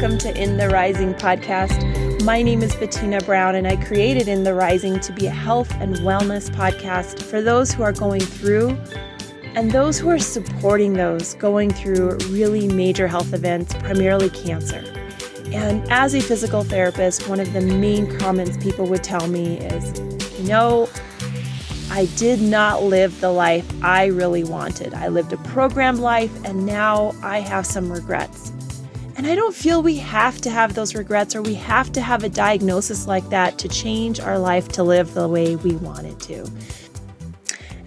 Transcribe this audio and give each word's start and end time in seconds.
welcome 0.00 0.16
to 0.16 0.42
In 0.42 0.56
the 0.56 0.66
Rising 0.70 1.12
podcast. 1.12 2.24
My 2.24 2.40
name 2.40 2.62
is 2.62 2.74
Bettina 2.74 3.20
Brown, 3.20 3.56
and 3.56 3.66
I 3.66 3.76
created 3.76 4.28
In 4.28 4.44
the 4.44 4.54
Rising 4.54 4.98
to 4.98 5.12
be 5.12 5.26
a 5.26 5.30
health 5.30 5.70
and 5.72 5.96
wellness 5.96 6.48
podcast 6.48 7.22
for 7.22 7.42
those 7.42 7.70
who 7.70 7.82
are 7.82 7.92
going 7.92 8.22
through 8.22 8.78
and 9.54 9.70
those 9.70 9.98
who 9.98 10.08
are 10.08 10.18
supporting 10.18 10.94
those 10.94 11.34
going 11.34 11.70
through 11.70 12.16
really 12.30 12.66
major 12.66 13.06
health 13.06 13.34
events, 13.34 13.74
primarily 13.74 14.30
cancer. 14.30 14.82
And 15.52 15.86
as 15.92 16.14
a 16.14 16.20
physical 16.22 16.64
therapist, 16.64 17.28
one 17.28 17.38
of 17.38 17.52
the 17.52 17.60
main 17.60 18.18
comments 18.18 18.56
people 18.56 18.86
would 18.86 19.04
tell 19.04 19.26
me 19.26 19.58
is, 19.58 20.00
you 20.40 20.48
know, 20.48 20.88
I 21.90 22.06
did 22.16 22.40
not 22.40 22.84
live 22.84 23.20
the 23.20 23.32
life 23.32 23.70
I 23.84 24.06
really 24.06 24.44
wanted. 24.44 24.94
I 24.94 25.08
lived 25.08 25.34
a 25.34 25.36
programmed 25.36 25.98
life, 25.98 26.32
and 26.46 26.64
now 26.64 27.14
I 27.22 27.40
have 27.40 27.66
some 27.66 27.92
regrets. 27.92 28.54
And 29.16 29.26
I 29.26 29.34
don't 29.34 29.54
feel 29.54 29.82
we 29.82 29.96
have 29.96 30.40
to 30.42 30.50
have 30.50 30.74
those 30.74 30.94
regrets 30.94 31.34
or 31.34 31.42
we 31.42 31.54
have 31.54 31.92
to 31.92 32.00
have 32.00 32.24
a 32.24 32.28
diagnosis 32.28 33.06
like 33.06 33.28
that 33.30 33.58
to 33.58 33.68
change 33.68 34.20
our 34.20 34.38
life 34.38 34.68
to 34.68 34.82
live 34.82 35.14
the 35.14 35.28
way 35.28 35.56
we 35.56 35.76
want 35.76 36.06
it 36.06 36.18
to. 36.20 36.50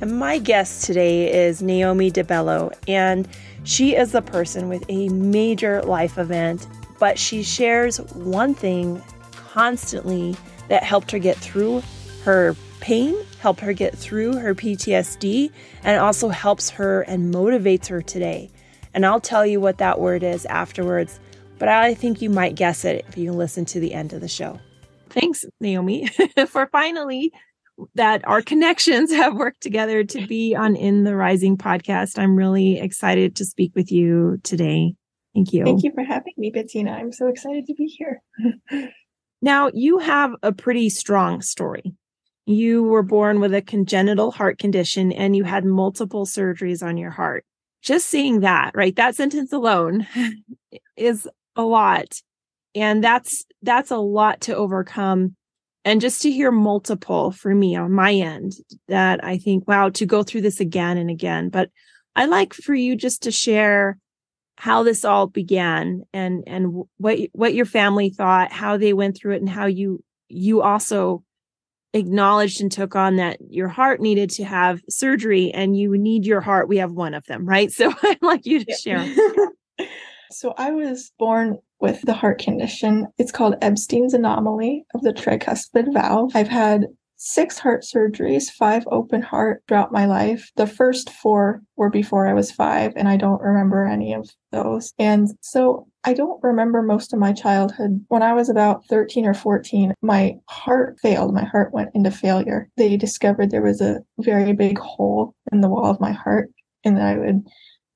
And 0.01 0.19
my 0.19 0.37
guest 0.37 0.83
today 0.85 1.47
is 1.47 1.61
Naomi 1.61 2.11
DiBello, 2.11 2.73
and 2.87 3.27
she 3.63 3.95
is 3.95 4.13
a 4.13 4.21
person 4.21 4.67
with 4.67 4.83
a 4.89 5.07
major 5.09 5.81
life 5.83 6.17
event, 6.17 6.67
but 6.99 7.17
she 7.17 7.41
shares 7.41 7.99
one 8.11 8.53
thing 8.53 9.01
constantly 9.31 10.35
that 10.67 10.83
helped 10.83 11.11
her 11.11 11.19
get 11.19 11.37
through 11.37 11.81
her 12.25 12.55
pain, 12.79 13.15
helped 13.39 13.61
her 13.61 13.71
get 13.71 13.97
through 13.97 14.37
her 14.37 14.53
PTSD, 14.53 15.51
and 15.83 15.99
also 15.99 16.27
helps 16.27 16.69
her 16.71 17.01
and 17.03 17.33
motivates 17.33 17.87
her 17.87 18.01
today. 18.01 18.49
And 18.93 19.05
I'll 19.05 19.21
tell 19.21 19.45
you 19.45 19.59
what 19.59 19.77
that 19.77 19.99
word 19.99 20.21
is 20.21 20.45
afterwards, 20.45 21.19
but 21.63 21.69
I 21.69 21.93
think 21.93 22.21
you 22.21 22.29
might 22.29 22.55
guess 22.55 22.83
it 22.83 23.05
if 23.07 23.17
you 23.17 23.31
listen 23.31 23.63
to 23.67 23.79
the 23.79 23.93
end 23.93 24.11
of 24.11 24.19
the 24.19 24.27
show. 24.27 24.59
Thanks, 25.11 25.45
Naomi, 25.61 26.09
for 26.49 26.67
finally 26.67 27.31
that 27.95 28.27
our 28.27 28.41
connections 28.41 29.11
have 29.13 29.35
worked 29.35 29.61
together 29.61 30.03
to 30.03 30.27
be 30.27 30.55
on 30.55 30.75
In 30.75 31.05
the 31.05 31.15
Rising 31.15 31.55
podcast. 31.55 32.19
I'm 32.19 32.35
really 32.35 32.81
excited 32.81 33.37
to 33.37 33.45
speak 33.45 33.71
with 33.75 33.93
you 33.93 34.41
today. 34.43 34.95
Thank 35.33 35.53
you. 35.53 35.63
Thank 35.63 35.83
you 35.83 35.93
for 35.95 36.03
having 36.03 36.33
me, 36.35 36.51
Bettina. 36.53 36.91
I'm 36.91 37.13
so 37.13 37.29
excited 37.29 37.65
to 37.67 37.73
be 37.75 37.85
here. 37.85 38.21
now, 39.41 39.71
you 39.73 39.99
have 39.99 40.31
a 40.43 40.51
pretty 40.51 40.89
strong 40.89 41.41
story. 41.41 41.95
You 42.45 42.83
were 42.83 43.03
born 43.03 43.39
with 43.39 43.53
a 43.53 43.61
congenital 43.61 44.31
heart 44.31 44.59
condition 44.59 45.13
and 45.13 45.33
you 45.33 45.45
had 45.45 45.63
multiple 45.63 46.25
surgeries 46.25 46.85
on 46.85 46.97
your 46.97 47.11
heart. 47.11 47.45
Just 47.81 48.07
seeing 48.07 48.41
that, 48.41 48.71
right? 48.75 48.97
That 48.97 49.15
sentence 49.15 49.53
alone 49.53 50.07
is 50.97 51.25
a 51.55 51.63
lot. 51.63 52.21
And 52.75 53.03
that's 53.03 53.45
that's 53.61 53.91
a 53.91 53.97
lot 53.97 54.41
to 54.41 54.55
overcome 54.55 55.35
and 55.85 56.01
just 56.01 56.21
to 56.21 56.31
hear 56.31 56.51
multiple 56.51 57.31
for 57.31 57.53
me 57.53 57.75
on 57.75 57.91
my 57.91 58.13
end 58.13 58.53
that 58.87 59.23
I 59.23 59.37
think, 59.37 59.67
wow, 59.67 59.89
to 59.89 60.05
go 60.05 60.23
through 60.23 60.41
this 60.41 60.59
again 60.59 60.97
and 60.97 61.09
again. 61.09 61.49
But 61.49 61.69
I 62.15 62.25
like 62.25 62.53
for 62.53 62.73
you 62.73 62.95
just 62.95 63.23
to 63.23 63.31
share 63.31 63.97
how 64.55 64.83
this 64.83 65.03
all 65.03 65.27
began 65.27 66.03
and 66.13 66.43
and 66.47 66.83
what 66.97 67.19
what 67.33 67.53
your 67.53 67.65
family 67.65 68.09
thought, 68.09 68.51
how 68.51 68.77
they 68.77 68.93
went 68.93 69.17
through 69.17 69.33
it, 69.33 69.41
and 69.41 69.49
how 69.49 69.65
you 69.65 70.03
you 70.29 70.61
also 70.61 71.23
acknowledged 71.93 72.61
and 72.61 72.71
took 72.71 72.95
on 72.95 73.17
that 73.17 73.37
your 73.49 73.67
heart 73.67 74.01
needed 74.01 74.29
to 74.29 74.43
have 74.43 74.81
surgery 74.89 75.51
and 75.51 75.77
you 75.77 75.97
need 75.97 76.25
your 76.25 76.41
heart. 76.41 76.67
We 76.67 76.77
have 76.77 76.91
one 76.91 77.13
of 77.13 77.25
them, 77.25 77.45
right? 77.45 77.71
So 77.71 77.93
I'd 78.03 78.21
like 78.21 78.45
you 78.45 78.63
to 78.63 78.65
yeah. 78.67 78.75
share. 79.05 79.15
so 80.33 80.53
I 80.57 80.71
was 80.71 81.11
born 81.19 81.59
with 81.79 82.01
the 82.01 82.13
heart 82.13 82.39
condition. 82.39 83.07
It's 83.17 83.31
called 83.31 83.59
Ebstein's 83.61 84.13
anomaly 84.13 84.85
of 84.93 85.01
the 85.01 85.13
tricuspid 85.13 85.93
valve. 85.93 86.31
I've 86.35 86.47
had 86.47 86.87
six 87.17 87.57
heart 87.57 87.83
surgeries, 87.83 88.49
five 88.49 88.83
open 88.91 89.21
heart 89.21 89.63
throughout 89.67 89.93
my 89.93 90.05
life. 90.05 90.51
The 90.57 90.67
first 90.67 91.09
four 91.09 91.61
were 91.77 91.89
before 91.89 92.27
I 92.27 92.33
was 92.33 92.51
five, 92.51 92.91
and 92.97 93.07
I 93.07 93.15
don't 93.15 93.41
remember 93.41 93.85
any 93.85 94.13
of 94.13 94.29
those. 94.51 94.93
And 94.99 95.29
so 95.41 95.87
I 96.03 96.13
don't 96.13 96.43
remember 96.43 96.81
most 96.81 97.13
of 97.13 97.19
my 97.19 97.31
childhood. 97.31 98.03
When 98.09 98.23
I 98.23 98.33
was 98.33 98.49
about 98.49 98.83
13 98.89 99.25
or 99.25 99.33
14, 99.33 99.93
my 100.01 100.35
heart 100.49 100.99
failed. 101.01 101.33
My 101.33 101.45
heart 101.45 101.73
went 101.73 101.91
into 101.93 102.11
failure. 102.11 102.69
They 102.75 102.97
discovered 102.97 103.51
there 103.51 103.61
was 103.61 103.79
a 103.79 104.01
very 104.19 104.51
big 104.51 104.77
hole 104.79 105.33
in 105.51 105.61
the 105.61 105.69
wall 105.69 105.85
of 105.85 106.01
my 106.01 106.11
heart 106.11 106.49
and 106.83 106.97
that 106.97 107.07
I 107.07 107.17
would 107.17 107.43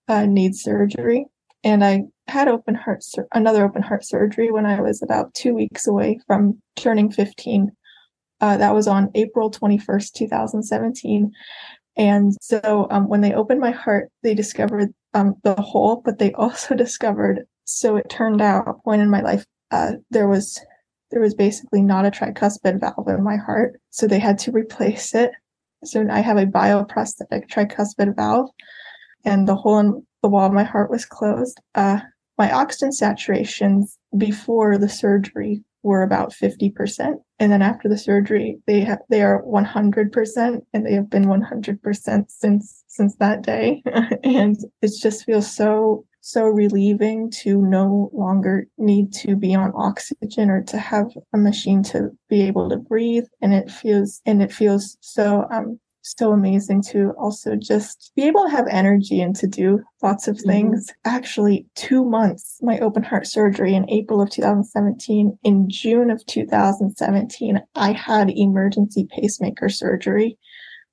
uh, 0.07 0.25
need 0.25 0.55
surgery. 0.55 1.25
And 1.65 1.83
I 1.83 2.03
had 2.27 2.47
open 2.47 2.75
heart 2.75 3.03
sur- 3.03 3.27
another 3.33 3.63
open 3.63 3.81
heart 3.81 4.05
surgery 4.05 4.51
when 4.51 4.65
I 4.65 4.81
was 4.81 5.01
about 5.01 5.33
two 5.33 5.53
weeks 5.53 5.87
away 5.87 6.19
from 6.27 6.61
turning 6.75 7.11
15. 7.11 7.71
Uh, 8.39 8.57
that 8.57 8.75
was 8.75 8.87
on 8.87 9.09
April 9.15 9.49
21st, 9.49 10.13
2017. 10.13 11.31
And 11.95 12.33
so 12.41 12.87
um, 12.91 13.07
when 13.07 13.21
they 13.21 13.33
opened 13.33 13.59
my 13.59 13.71
heart, 13.71 14.09
they 14.21 14.35
discovered 14.35 14.93
um, 15.13 15.35
the 15.43 15.55
hole, 15.55 16.01
but 16.05 16.19
they 16.19 16.31
also 16.33 16.75
discovered. 16.75 17.45
So 17.65 17.95
it 17.95 18.09
turned 18.09 18.41
out, 18.41 18.67
a 18.67 18.73
point 18.73 19.01
in 19.01 19.09
my 19.09 19.21
life, 19.21 19.45
uh, 19.71 19.93
there 20.11 20.27
was 20.27 20.61
there 21.09 21.21
was 21.21 21.33
basically 21.33 21.81
not 21.81 22.05
a 22.05 22.11
tricuspid 22.11 22.81
valve 22.81 23.07
in 23.07 23.23
my 23.23 23.37
heart, 23.37 23.79
so 23.91 24.07
they 24.07 24.19
had 24.19 24.37
to 24.39 24.51
replace 24.51 25.15
it. 25.15 25.31
So 25.85 26.05
I 26.09 26.19
have 26.19 26.37
a 26.37 26.45
bioprosthetic 26.45 27.47
tricuspid 27.49 28.15
valve, 28.15 28.49
and 29.23 29.47
the 29.47 29.55
hole 29.55 29.79
in 29.79 30.05
the 30.21 30.29
wall 30.29 30.47
of 30.47 30.53
my 30.53 30.63
heart 30.63 30.89
was 30.89 31.05
closed. 31.05 31.59
Uh, 31.75 31.99
my 32.37 32.51
oxygen 32.51 32.89
saturations 32.89 33.97
before 34.17 34.77
the 34.77 34.89
surgery 34.89 35.63
were 35.83 36.03
about 36.03 36.33
50% 36.33 37.15
and 37.39 37.51
then 37.51 37.61
after 37.61 37.87
the 37.87 37.97
surgery 37.97 38.59
they 38.67 38.81
have 38.81 38.99
they 39.09 39.21
are 39.21 39.43
100% 39.43 40.61
and 40.73 40.85
they 40.85 40.93
have 40.93 41.09
been 41.09 41.25
100% 41.25 42.25
since 42.29 42.83
since 42.87 43.15
that 43.17 43.43
day. 43.43 43.83
And 44.23 44.57
it 44.81 44.91
just 44.99 45.23
feels 45.25 45.53
so 45.55 46.05
so 46.21 46.43
relieving 46.43 47.31
to 47.31 47.61
no 47.61 48.09
longer 48.11 48.67
need 48.77 49.13
to 49.13 49.37
be 49.37 49.55
on 49.55 49.71
oxygen 49.75 50.49
or 50.49 50.61
to 50.63 50.77
have 50.77 51.07
a 51.33 51.37
machine 51.37 51.81
to 51.83 52.09
be 52.27 52.41
able 52.41 52.69
to 52.69 52.75
breathe 52.75 53.23
and 53.41 53.53
it 53.53 53.71
feels 53.71 54.21
and 54.25 54.41
it 54.41 54.51
feels 54.51 54.97
so 54.99 55.47
um 55.51 55.79
so 56.17 56.31
amazing 56.31 56.81
to 56.83 57.11
also 57.17 57.55
just 57.55 58.11
be 58.15 58.23
able 58.23 58.45
to 58.45 58.51
have 58.51 58.67
energy 58.67 59.21
and 59.21 59.35
to 59.35 59.47
do 59.47 59.83
lots 60.01 60.27
of 60.27 60.37
mm-hmm. 60.37 60.49
things. 60.49 60.87
Mm-hmm. 60.87 61.15
Actually, 61.15 61.65
two 61.75 62.05
months, 62.05 62.59
my 62.61 62.79
open 62.79 63.03
heart 63.03 63.27
surgery 63.27 63.75
in 63.75 63.89
April 63.89 64.21
of 64.21 64.29
2017. 64.29 65.37
In 65.43 65.69
June 65.69 66.09
of 66.09 66.25
2017, 66.25 67.61
I 67.75 67.91
had 67.91 68.29
emergency 68.29 69.07
pacemaker 69.09 69.69
surgery 69.69 70.37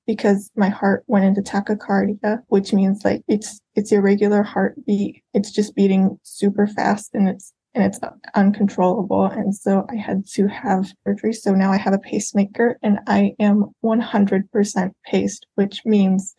because 0.07 0.51
my 0.55 0.69
heart 0.69 1.05
went 1.07 1.25
into 1.25 1.41
tachycardia, 1.41 2.43
which 2.49 2.73
means 2.73 3.05
like 3.05 3.23
it's 3.29 3.61
it's 3.75 3.93
irregular 3.93 4.43
heartbeat. 4.43 5.23
It's 5.33 5.51
just 5.51 5.75
beating 5.75 6.19
super 6.23 6.67
fast 6.67 7.15
and 7.15 7.29
it's 7.29 7.53
and 7.75 7.85
it's 7.85 7.99
uncontrollable. 8.35 9.25
And 9.25 9.55
so 9.55 9.87
I 9.91 9.97
had 9.97 10.27
to 10.35 10.47
have 10.47 10.93
surgery. 11.07 11.33
So 11.33 11.55
now 11.55 11.73
I 11.73 11.77
have 11.77 11.95
a 11.95 11.99
pacemaker 11.99 12.79
and 12.83 12.99
I 13.07 13.33
am 13.41 13.67
100% 13.85 14.91
paced, 15.05 15.47
which 15.57 15.83
means 15.85 16.35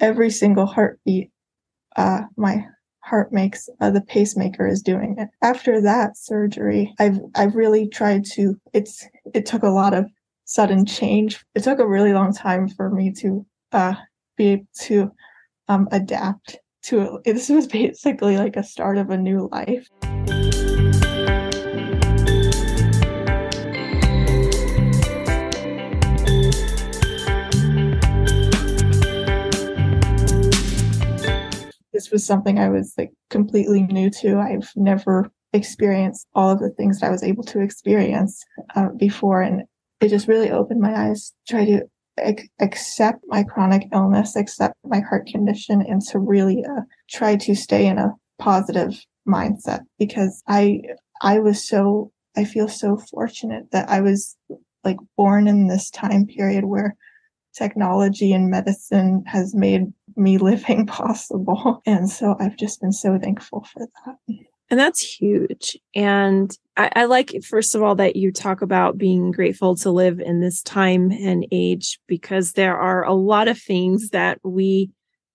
every 0.00 0.30
single 0.30 0.66
heartbeat 0.66 1.30
uh, 1.96 2.22
my 2.36 2.64
heart 3.04 3.32
makes, 3.32 3.68
uh, 3.80 3.90
the 3.90 4.00
pacemaker 4.00 4.66
is 4.66 4.82
doing 4.82 5.16
it. 5.18 5.28
After 5.42 5.80
that 5.80 6.16
surgery, 6.16 6.92
I've 6.98 7.20
I've 7.34 7.54
really 7.54 7.88
tried 7.88 8.24
to. 8.32 8.56
It's 8.72 9.06
it 9.34 9.46
took 9.46 9.62
a 9.62 9.68
lot 9.68 9.94
of 9.94 10.06
sudden 10.44 10.86
change. 10.86 11.44
It 11.54 11.62
took 11.64 11.78
a 11.78 11.86
really 11.86 12.12
long 12.12 12.32
time 12.32 12.68
for 12.68 12.90
me 12.90 13.12
to 13.18 13.46
uh, 13.72 13.94
be 14.36 14.48
able 14.48 14.66
to 14.82 15.10
um, 15.68 15.88
adapt 15.92 16.58
to. 16.82 17.20
This 17.24 17.48
was 17.48 17.66
basically 17.66 18.36
like 18.36 18.56
a 18.56 18.62
start 18.62 18.98
of 18.98 19.10
a 19.10 19.16
new 19.16 19.48
life. 19.50 19.88
This 31.92 32.10
was 32.10 32.26
something 32.26 32.58
I 32.58 32.68
was 32.68 32.94
like 32.96 33.12
completely 33.30 33.82
new 33.82 34.10
to. 34.10 34.38
I've 34.38 34.70
never 34.74 35.30
experienced 35.52 36.26
all 36.34 36.50
of 36.50 36.58
the 36.58 36.70
things 36.70 37.00
that 37.00 37.06
I 37.06 37.10
was 37.10 37.22
able 37.22 37.44
to 37.44 37.60
experience 37.60 38.42
uh, 38.74 38.88
before, 38.96 39.42
and 39.42 39.62
it 40.00 40.08
just 40.08 40.26
really 40.26 40.50
opened 40.50 40.80
my 40.80 41.08
eyes. 41.08 41.32
Try 41.46 41.64
to 41.66 41.82
accept 42.60 43.24
my 43.26 43.42
chronic 43.42 43.88
illness, 43.92 44.36
accept 44.36 44.74
my 44.84 45.00
heart 45.00 45.26
condition, 45.26 45.82
and 45.82 46.02
to 46.08 46.18
really 46.18 46.64
uh, 46.64 46.82
try 47.10 47.36
to 47.36 47.54
stay 47.54 47.86
in 47.86 47.98
a 47.98 48.12
positive 48.38 48.94
mindset 49.26 49.80
because 49.98 50.42
I 50.48 50.82
I 51.22 51.38
was 51.38 51.66
so 51.66 52.12
I 52.36 52.44
feel 52.44 52.68
so 52.68 52.96
fortunate 52.96 53.70
that 53.72 53.88
I 53.88 54.00
was 54.00 54.36
like 54.84 54.96
born 55.16 55.46
in 55.46 55.68
this 55.68 55.90
time 55.90 56.26
period 56.26 56.64
where 56.64 56.96
technology 57.54 58.32
and 58.32 58.50
medicine 58.50 59.22
has 59.26 59.54
made 59.54 59.92
me 60.16 60.38
living 60.50 60.86
possible. 60.86 61.82
And 61.86 62.10
so 62.10 62.36
I've 62.40 62.56
just 62.56 62.80
been 62.80 62.92
so 62.92 63.18
thankful 63.18 63.66
for 63.72 63.86
that. 64.06 64.16
And 64.72 64.80
that's 64.80 65.02
huge. 65.02 65.76
And 65.94 66.50
I, 66.78 66.90
I, 66.96 67.04
like, 67.04 67.38
first 67.44 67.74
of 67.74 67.82
all, 67.82 67.94
that 67.96 68.16
you 68.16 68.32
talk 68.32 68.62
about 68.62 68.96
being 68.96 69.30
grateful 69.30 69.76
to 69.76 69.90
live 69.90 70.18
in 70.18 70.40
this 70.40 70.62
time 70.62 71.10
and 71.12 71.46
age 71.52 72.00
because 72.06 72.54
there 72.54 72.78
are 72.78 73.04
a 73.04 73.12
lot 73.12 73.48
of 73.48 73.60
things 73.60 74.08
that 74.08 74.38
we 74.42 74.90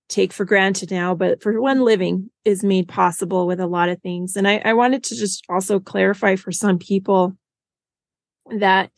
take 0.10 0.34
for 0.34 0.44
granted 0.44 0.90
now, 0.90 1.14
but 1.14 1.44
for 1.44 1.62
one, 1.62 1.82
living 1.82 2.32
is 2.46 2.64
made 2.64 2.88
possible 2.88 3.46
with 3.46 3.60
a 3.60 3.68
lot 3.68 3.90
of 3.90 4.02
things. 4.02 4.36
And 4.36 4.48
I, 4.48 4.60
I 4.66 4.74
wanted 4.74 5.04
to 5.04 5.16
just 5.16 5.46
also 5.50 5.80
clarify 5.80 6.36
for 6.36 6.52
some 6.52 6.80
people 6.80 7.38
that 8.58 8.90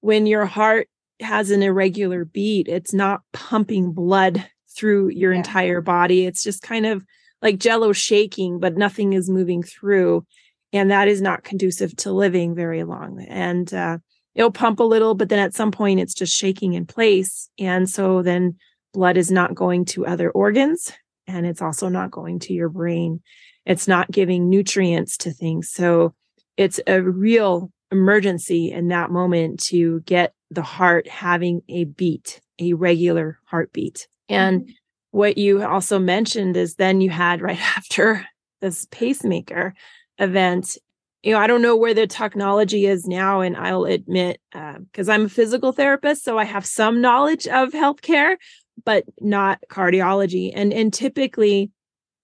when 0.00 0.26
your 0.26 0.44
heart 0.44 0.88
has 1.20 1.52
an 1.52 1.62
irregular 1.62 2.24
beat, 2.24 2.66
it's 2.66 2.92
not 2.92 3.20
pumping 3.32 3.92
blood 3.92 4.44
through 4.76 5.10
your 5.10 5.30
yeah. 5.30 5.38
entire 5.38 5.80
body. 5.80 6.26
It's 6.26 6.42
just 6.42 6.62
kind 6.62 6.84
of 6.84 7.04
like 7.44 7.58
jello 7.58 7.92
shaking, 7.92 8.58
but 8.58 8.76
nothing 8.76 9.12
is 9.12 9.30
moving 9.30 9.62
through. 9.62 10.26
And 10.72 10.90
that 10.90 11.06
is 11.06 11.22
not 11.22 11.44
conducive 11.44 11.94
to 11.98 12.10
living 12.10 12.54
very 12.56 12.82
long. 12.82 13.24
And 13.28 13.72
uh, 13.72 13.98
it'll 14.34 14.50
pump 14.50 14.80
a 14.80 14.84
little, 14.84 15.14
but 15.14 15.28
then 15.28 15.38
at 15.38 15.54
some 15.54 15.70
point 15.70 16.00
it's 16.00 16.14
just 16.14 16.34
shaking 16.34 16.72
in 16.72 16.86
place. 16.86 17.48
And 17.58 17.88
so 17.88 18.22
then 18.22 18.56
blood 18.92 19.16
is 19.16 19.30
not 19.30 19.54
going 19.54 19.84
to 19.84 20.06
other 20.06 20.30
organs 20.30 20.92
and 21.26 21.46
it's 21.46 21.62
also 21.62 21.88
not 21.88 22.10
going 22.10 22.38
to 22.40 22.52
your 22.52 22.68
brain. 22.68 23.20
It's 23.66 23.86
not 23.86 24.10
giving 24.10 24.48
nutrients 24.48 25.16
to 25.18 25.30
things. 25.32 25.70
So 25.70 26.14
it's 26.56 26.80
a 26.86 27.02
real 27.02 27.70
emergency 27.90 28.72
in 28.72 28.88
that 28.88 29.10
moment 29.10 29.62
to 29.64 30.00
get 30.00 30.34
the 30.50 30.62
heart 30.62 31.08
having 31.08 31.62
a 31.68 31.84
beat, 31.84 32.40
a 32.58 32.72
regular 32.72 33.38
heartbeat. 33.46 34.08
And 34.28 34.62
mm-hmm. 34.62 34.70
What 35.14 35.38
you 35.38 35.62
also 35.62 36.00
mentioned 36.00 36.56
is 36.56 36.74
then 36.74 37.00
you 37.00 37.08
had 37.08 37.40
right 37.40 37.60
after 37.76 38.26
this 38.60 38.86
pacemaker 38.90 39.72
event. 40.18 40.76
You 41.22 41.32
know, 41.32 41.38
I 41.38 41.46
don't 41.46 41.62
know 41.62 41.76
where 41.76 41.94
the 41.94 42.06
technology 42.06 42.84
is 42.84 43.06
now, 43.06 43.40
and 43.40 43.56
I'll 43.56 43.84
admit, 43.84 44.40
because 44.52 45.08
uh, 45.08 45.12
I'm 45.12 45.26
a 45.26 45.28
physical 45.28 45.72
therapist, 45.72 46.24
so 46.24 46.36
I 46.36 46.44
have 46.44 46.66
some 46.66 47.00
knowledge 47.00 47.46
of 47.46 47.70
healthcare, 47.70 48.36
but 48.84 49.04
not 49.20 49.60
cardiology. 49.70 50.50
And 50.54 50.72
and 50.72 50.92
typically, 50.92 51.70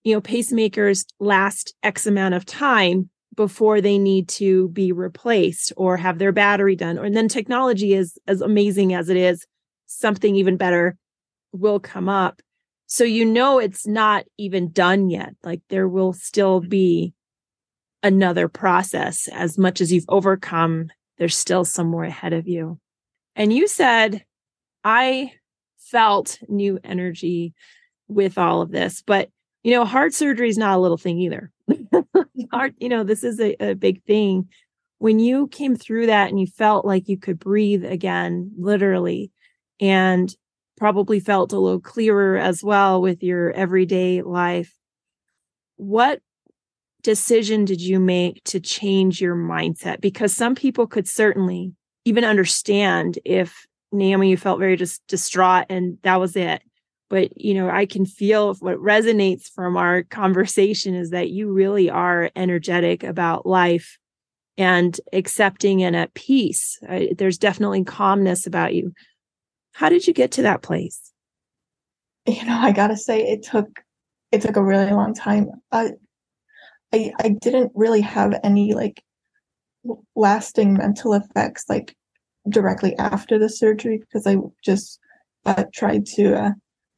you 0.03 0.13
know, 0.13 0.21
pacemakers 0.21 1.07
last 1.21 1.75
X 1.85 2.07
amount 2.07 2.35
of 2.35 2.45
time 2.45 3.09
before 3.37 3.81
they 3.81 3.99
need 3.99 4.29
to 4.31 4.69
be 4.71 4.91
replaced 4.91 5.73
or 5.77 5.97
have 5.97 6.19
their 6.19 6.33
battery 6.33 6.75
done. 6.75 6.99
And 6.99 7.17
then 7.17 7.29
technology 7.29 7.95
is 7.95 8.19
as 8.27 8.43
amazing 8.43 8.93
as 8.93 9.09
it 9.09 9.17
is, 9.17 9.47
something 9.87 10.35
even 10.35 10.57
better 10.57 10.97
will 11.53 11.79
come 11.79 12.09
up. 12.09 12.43
So 12.91 13.05
you 13.05 13.25
know 13.25 13.61
it's 13.61 13.87
not 13.87 14.25
even 14.37 14.73
done 14.73 15.11
yet. 15.11 15.37
Like 15.45 15.61
there 15.69 15.87
will 15.87 16.13
still 16.13 16.61
mm. 16.61 16.69
be 16.69 17.15
another 18.03 18.49
process. 18.49 19.29
As 19.33 19.57
much 19.57 19.81
as 19.81 19.93
you've 19.93 20.09
overcome, 20.09 20.91
there's 21.17 21.37
still 21.37 21.65
some 21.65 21.87
more 21.87 22.03
ahead 22.03 22.33
of 22.33 22.49
you. 22.49 22.81
And 23.37 23.53
you 23.53 23.69
said, 23.69 24.25
I 24.83 25.35
felt 25.79 26.41
new 26.49 26.81
energy 26.83 27.55
with 28.09 28.37
all 28.37 28.61
of 28.61 28.73
this, 28.73 29.03
but 29.07 29.31
you 29.63 29.73
know, 29.73 29.85
heart 29.85 30.13
surgery 30.13 30.49
is 30.49 30.59
not 30.59 30.77
a 30.77 30.81
little 30.81 30.97
thing 30.97 31.19
either. 31.21 31.53
heart, 32.53 32.75
you 32.79 32.89
know, 32.89 33.05
this 33.05 33.23
is 33.23 33.39
a, 33.39 33.55
a 33.61 33.75
big 33.75 34.03
thing. 34.03 34.49
When 34.99 35.21
you 35.21 35.47
came 35.47 35.77
through 35.77 36.07
that 36.07 36.29
and 36.29 36.41
you 36.41 36.49
felt 36.49 36.85
like 36.85 37.09
you 37.09 37.19
could 37.19 37.39
breathe 37.39 37.85
again, 37.85 38.51
literally, 38.59 39.31
and 39.79 40.35
probably 40.81 41.21
felt 41.21 41.53
a 41.53 41.59
little 41.59 41.81
clearer 41.81 42.37
as 42.39 42.65
well 42.65 43.01
with 43.01 43.23
your 43.23 43.53
everyday 43.53 44.23
life. 44.23 44.73
What 45.77 46.21
decision 47.03 47.67
did 47.67 47.81
you 47.83 48.01
make 48.01 48.43
to 48.45 48.61
change 48.61 49.21
your 49.21 49.37
mindset? 49.37 50.01
Because 50.01 50.35
some 50.35 50.55
people 50.55 50.87
could 50.87 51.07
certainly 51.07 51.75
even 52.07 52.25
understand 52.25 53.19
if 53.25 53.67
Naomi, 53.93 54.31
you 54.31 54.37
felt 54.39 54.59
very 54.59 54.77
just 54.77 55.07
distraught 55.07 55.67
and 55.69 55.99
that 56.03 56.19
was 56.19 56.35
it. 56.35 56.63
But, 57.11 57.37
you 57.37 57.55
know, 57.55 57.69
I 57.69 57.87
can 57.87 58.07
feel 58.07 58.55
what 58.55 58.77
resonates 58.77 59.51
from 59.55 59.77
our 59.77 60.05
conversation 60.05 60.95
is 60.95 61.11
that 61.11 61.29
you 61.29 61.53
really 61.53 61.91
are 61.91 62.31
energetic 62.37 63.03
about 63.03 63.45
life 63.45 63.99
and 64.57 64.99
accepting 65.13 65.83
and 65.83 65.95
at 65.95 66.15
peace. 66.15 66.79
There's 67.17 67.37
definitely 67.37 67.85
calmness 67.85 68.47
about 68.47 68.75
you. 68.75 68.93
How 69.73 69.89
did 69.89 70.07
you 70.07 70.13
get 70.13 70.33
to 70.33 70.43
that 70.43 70.63
place? 70.63 71.13
You 72.27 72.45
know, 72.45 72.59
I 72.59 72.73
gotta 72.73 72.97
say 72.97 73.23
it 73.23 73.43
took 73.43 73.69
it 74.31 74.43
took 74.43 74.57
a 74.57 74.63
really 74.63 74.91
long 74.93 75.15
time. 75.15 75.49
I 75.73 75.93
I 76.93 77.13
I 77.19 77.29
didn't 77.41 77.73
really 77.75 78.03
have 78.03 78.39
any 78.45 78.75
like 78.75 79.03
lasting 80.15 80.75
mental 80.75 81.15
effects 81.15 81.65
like 81.69 81.97
directly 82.49 82.97
after 82.99 83.39
the 83.39 83.49
surgery 83.49 83.99
because 83.99 84.27
I 84.27 84.37
just 84.65 84.99
uh, 85.47 85.65
tried 85.73 86.07
to 86.07 86.35
uh, 86.35 86.51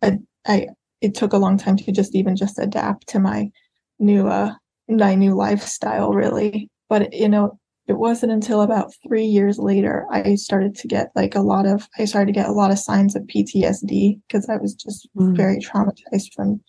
I, 0.02 0.18
I 0.46 0.66
it 1.00 1.14
took 1.14 1.32
a 1.32 1.38
long 1.38 1.58
time 1.58 1.76
to 1.76 1.92
just 1.92 2.14
even 2.14 2.36
just 2.36 2.58
adapt 2.58 3.08
to 3.08 3.18
my 3.18 3.50
new 3.98 4.26
uh 4.28 4.52
my 4.88 5.14
new 5.14 5.34
lifestyle 5.34 6.12
really 6.12 6.68
but 6.88 7.12
you 7.12 7.28
know 7.28 7.58
it 7.88 7.94
wasn't 7.94 8.32
until 8.32 8.62
about 8.62 8.92
three 9.06 9.24
years 9.24 9.58
later 9.58 10.06
I 10.10 10.36
started 10.36 10.74
to 10.76 10.88
get 10.88 11.10
like 11.14 11.34
a 11.34 11.40
lot 11.40 11.66
of 11.66 11.88
I 11.98 12.04
started 12.04 12.26
to 12.26 12.40
get 12.40 12.48
a 12.48 12.52
lot 12.52 12.70
of 12.70 12.78
signs 12.78 13.16
of 13.16 13.22
PTSD 13.24 14.20
because 14.26 14.48
I 14.48 14.56
was 14.56 14.74
just 14.74 15.08
mm. 15.16 15.36
very 15.36 15.58
traumatized 15.58 16.32
from 16.34 16.60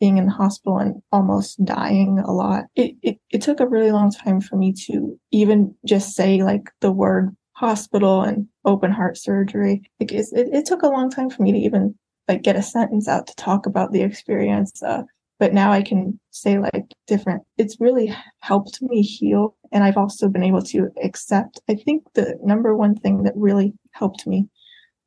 being 0.00 0.16
in 0.16 0.26
the 0.26 0.32
hospital 0.32 0.78
and 0.78 1.02
almost 1.12 1.62
dying 1.64 2.18
a 2.18 2.32
lot. 2.32 2.64
It, 2.74 2.94
it 3.02 3.18
it 3.30 3.42
took 3.42 3.60
a 3.60 3.68
really 3.68 3.92
long 3.92 4.10
time 4.10 4.40
for 4.40 4.56
me 4.56 4.72
to 4.86 5.18
even 5.30 5.74
just 5.86 6.14
say 6.14 6.42
like 6.42 6.70
the 6.80 6.92
word 6.92 7.36
hospital 7.52 8.22
and 8.22 8.46
open 8.64 8.90
heart 8.90 9.18
surgery. 9.18 9.82
Like 10.00 10.12
it, 10.12 10.26
it 10.32 10.64
took 10.64 10.82
a 10.82 10.88
long 10.88 11.10
time 11.10 11.28
for 11.28 11.42
me 11.42 11.52
to 11.52 11.58
even 11.58 11.94
like 12.26 12.42
get 12.42 12.56
a 12.56 12.62
sentence 12.62 13.06
out 13.06 13.26
to 13.26 13.34
talk 13.36 13.66
about 13.66 13.92
the 13.92 14.02
experience. 14.02 14.82
Uh, 14.82 15.02
but 15.38 15.52
now 15.52 15.70
I 15.72 15.82
can 15.82 16.18
say 16.30 16.58
like 16.58 16.86
different. 17.06 17.42
It's 17.58 17.80
really 17.80 18.14
helped 18.40 18.80
me 18.80 19.02
heal. 19.02 19.56
And 19.72 19.84
I've 19.84 19.96
also 19.96 20.28
been 20.28 20.42
able 20.42 20.62
to 20.62 20.88
accept. 21.02 21.60
I 21.68 21.74
think 21.74 22.04
the 22.14 22.38
number 22.42 22.76
one 22.76 22.94
thing 22.94 23.22
that 23.22 23.34
really 23.36 23.72
helped 23.92 24.26
me 24.26 24.48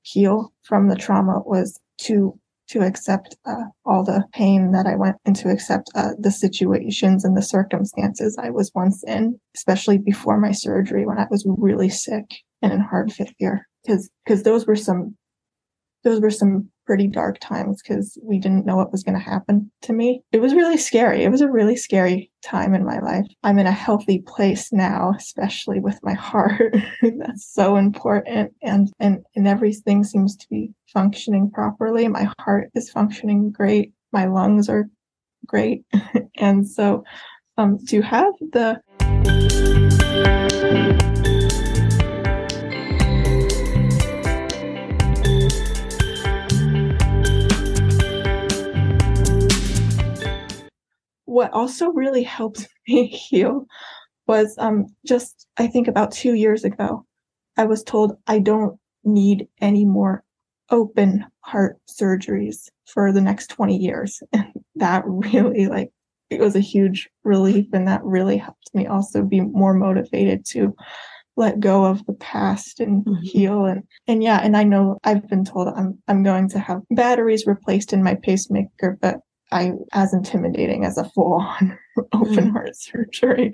heal 0.04 0.54
from 0.64 0.88
the 0.88 0.96
trauma 0.96 1.42
was 1.46 1.80
to 2.00 2.40
to 2.70 2.82
accept 2.82 3.36
uh, 3.46 3.66
all 3.86 4.04
the 4.04 4.24
pain 4.34 4.72
that 4.72 4.88
I 4.88 4.96
went 4.96 5.18
and 5.26 5.36
to 5.36 5.50
accept 5.50 5.92
uh, 5.96 6.12
the 6.18 6.32
situations 6.32 7.26
and 7.26 7.36
the 7.36 7.42
circumstances 7.42 8.38
I 8.42 8.50
was 8.52 8.72
once 8.74 9.04
in, 9.06 9.40
especially 9.56 9.98
before 9.98 10.40
my 10.40 10.52
surgery 10.52 11.06
when 11.06 11.20
I 11.20 11.28
was 11.30 11.46
really 11.46 11.90
sick 11.90 12.26
and 12.62 12.72
in 12.72 12.80
heart 12.80 13.12
failure. 13.12 13.68
Because 13.84 14.10
because 14.26 14.44
those 14.44 14.66
were 14.66 14.78
some 14.78 15.18
those 16.04 16.22
were 16.22 16.30
some 16.30 16.70
pretty 16.86 17.08
dark 17.08 17.38
times 17.40 17.82
because 17.82 18.18
we 18.22 18.38
didn't 18.38 18.66
know 18.66 18.76
what 18.76 18.92
was 18.92 19.04
going 19.04 19.18
to 19.18 19.24
happen 19.24 19.72
to 19.82 19.94
me. 19.94 20.22
It 20.32 20.42
was 20.42 20.54
really 20.54 20.78
scary. 20.78 21.24
It 21.24 21.30
was 21.30 21.42
a 21.42 21.50
really 21.50 21.76
scary 21.76 22.30
time 22.44 22.74
in 22.74 22.86
my 22.86 23.00
life. 23.00 23.26
I'm 23.44 23.60
in 23.60 23.68
a 23.68 23.72
healthy 23.72 24.20
place 24.20 24.72
now, 24.74 25.14
especially 25.18 25.80
with 25.80 26.00
my 26.04 26.14
heart. 26.20 26.76
That's 27.02 27.46
so 27.54 27.78
important. 27.78 28.54
And, 28.62 28.92
and, 29.00 29.24
and 29.36 29.48
everything 29.48 30.04
seems 30.04 30.36
to 30.38 30.48
be 30.50 30.72
functioning 30.88 31.50
properly. 31.52 32.08
My 32.08 32.30
heart 32.40 32.70
is 32.76 32.92
functioning 32.92 33.52
great. 33.52 33.94
My 34.12 34.26
lungs 34.26 34.70
are 34.70 34.90
great. 35.48 35.86
and 36.38 36.68
so, 36.68 37.04
um, 37.58 37.78
to 37.88 38.02
have 38.02 38.34
the 38.52 38.82
what 51.34 51.52
also 51.52 51.90
really 51.90 52.24
helped 52.24 52.68
me 52.88 53.08
heal 53.08 53.66
was 54.28 54.56
um, 54.58 54.86
just, 55.06 55.48
I 55.58 55.68
think 55.68 55.88
about 55.88 56.12
two 56.12 56.34
years 56.34 56.64
ago, 56.64 57.06
I 57.58 57.66
was 57.66 57.84
told 57.84 58.18
I 58.28 58.40
don't 58.40 58.80
need 59.04 59.48
any 59.60 59.84
more 59.84 60.24
open 60.70 61.26
heart 61.42 61.78
surgeries 61.90 62.70
for 62.86 63.12
the 63.12 63.22
next 63.22 63.48
20 63.48 63.76
years. 63.78 64.22
And 64.34 64.54
that 64.76 65.04
really, 65.06 65.68
like, 65.68 65.92
it 66.30 66.40
was 66.40 66.56
a 66.56 66.62
huge 66.62 67.10
relief. 67.24 67.68
And 67.74 67.88
that 67.88 68.04
really 68.04 68.38
helped 68.38 68.70
me 68.74 68.88
also 68.88 69.24
be 69.24 69.42
more 69.42 69.74
motivated 69.74 70.46
to 70.48 70.74
let 71.36 71.60
go 71.60 71.86
of 71.86 72.06
the 72.06 72.14
past 72.14 72.80
and 72.80 73.06
mm-hmm. 73.06 73.22
heal 73.24 73.66
and 73.66 73.82
and 74.08 74.22
yeah 74.22 74.40
and 74.44 74.56
i 74.56 74.64
know 74.64 75.00
i've 75.04 75.28
been 75.28 75.44
told 75.44 75.68
i'm 75.76 75.98
i'm 76.08 76.22
going 76.22 76.48
to 76.48 76.60
have 76.60 76.82
batteries 76.92 77.48
replaced 77.48 77.92
in 77.92 78.04
my 78.04 78.14
pacemaker 78.22 79.00
but 79.02 79.18
I 79.54 79.74
as 79.94 80.14
intimidating 80.14 80.86
as 80.86 80.98
a 80.98 81.10
full 81.10 81.34
on 81.34 81.78
open 82.14 82.36
mm. 82.36 82.52
heart 82.52 82.76
surgery. 82.76 83.54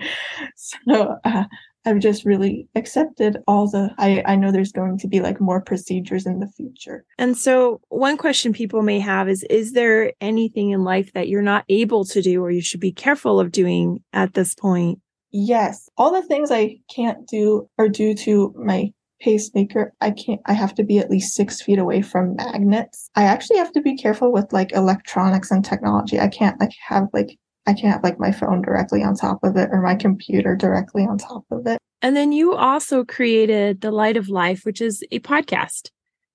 So 0.55 1.15
uh, 1.23 1.43
I've 1.85 1.99
just 1.99 2.25
really 2.25 2.67
accepted 2.75 3.37
all 3.47 3.69
the 3.69 3.93
I, 3.97 4.23
I 4.25 4.35
know 4.35 4.51
there's 4.51 4.71
going 4.71 4.97
to 4.99 5.07
be 5.07 5.19
like 5.21 5.39
more 5.39 5.61
procedures 5.61 6.25
in 6.25 6.39
the 6.39 6.47
future. 6.47 7.05
And 7.17 7.37
so 7.37 7.81
one 7.89 8.17
question 8.17 8.53
people 8.53 8.81
may 8.81 8.99
have 8.99 9.29
is 9.29 9.43
is 9.49 9.73
there 9.73 10.13
anything 10.21 10.71
in 10.71 10.83
life 10.83 11.11
that 11.13 11.27
you're 11.27 11.41
not 11.41 11.65
able 11.69 12.05
to 12.05 12.21
do 12.21 12.43
or 12.43 12.51
you 12.51 12.61
should 12.61 12.81
be 12.81 12.91
careful 12.91 13.39
of 13.39 13.51
doing 13.51 14.03
at 14.13 14.33
this 14.33 14.53
point? 14.53 14.99
Yes. 15.31 15.89
All 15.97 16.11
the 16.11 16.27
things 16.27 16.49
I 16.51 16.79
can't 16.93 17.27
do 17.27 17.69
are 17.77 17.89
due 17.89 18.15
to 18.15 18.53
my 18.57 18.91
pacemaker. 19.21 19.93
I 20.01 20.11
can't 20.11 20.41
I 20.45 20.53
have 20.53 20.75
to 20.75 20.83
be 20.83 20.99
at 20.99 21.09
least 21.09 21.35
six 21.35 21.61
feet 21.61 21.79
away 21.79 22.01
from 22.01 22.35
magnets. 22.35 23.09
I 23.15 23.23
actually 23.23 23.57
have 23.57 23.71
to 23.73 23.81
be 23.81 23.97
careful 23.97 24.31
with 24.31 24.51
like 24.53 24.71
electronics 24.73 25.51
and 25.51 25.63
technology. 25.63 26.19
I 26.19 26.27
can't 26.27 26.59
like 26.59 26.73
have 26.87 27.07
like 27.13 27.37
I 27.67 27.73
can't 27.73 27.93
have 27.93 28.03
like 28.03 28.19
my 28.19 28.31
phone 28.31 28.61
directly 28.61 29.03
on 29.03 29.15
top 29.15 29.39
of 29.43 29.55
it 29.55 29.69
or 29.71 29.81
my 29.81 29.95
computer 29.95 30.55
directly 30.55 31.03
on 31.03 31.17
top 31.17 31.43
of 31.51 31.67
it. 31.67 31.77
And 32.01 32.15
then 32.15 32.31
you 32.31 32.55
also 32.55 33.03
created 33.03 33.81
The 33.81 33.91
Light 33.91 34.17
of 34.17 34.29
Life, 34.29 34.61
which 34.63 34.81
is 34.81 35.03
a 35.11 35.19
podcast. 35.19 35.89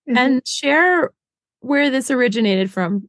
Mm-hmm. 0.08 0.18
And 0.18 0.46
share 0.46 1.10
where 1.60 1.90
this 1.90 2.10
originated 2.10 2.70
from. 2.70 3.08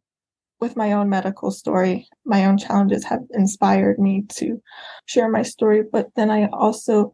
With 0.62 0.78
my 0.78 0.94
own 0.94 1.10
medical 1.10 1.52
story, 1.52 2.08
my 2.26 2.46
own 2.46 2.58
challenges 2.58 3.04
have 3.04 3.20
inspired 3.32 4.00
me 4.00 4.24
to 4.38 4.62
share 5.06 5.30
my 5.30 5.42
story. 5.42 5.84
But 5.90 6.08
then 6.16 6.32
I 6.32 6.48
also, 6.48 7.14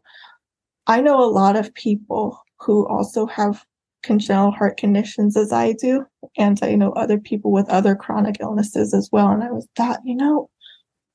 I 0.86 1.00
know 1.00 1.18
a 1.18 1.26
lot 1.26 1.56
of 1.56 1.74
people 1.74 2.40
who 2.62 2.86
also 2.88 3.26
have 3.26 3.64
congenital 4.02 4.50
heart 4.50 4.76
conditions 4.76 5.36
as 5.36 5.52
I 5.52 5.72
do. 5.72 6.04
And 6.36 6.58
I 6.62 6.74
know 6.74 6.92
other 6.92 7.18
people 7.18 7.52
with 7.52 7.68
other 7.68 7.94
chronic 7.94 8.36
illnesses 8.40 8.94
as 8.94 9.08
well. 9.12 9.28
And 9.28 9.42
I 9.42 9.50
was 9.50 9.66
thought, 9.76 10.00
you 10.04 10.16
know, 10.16 10.48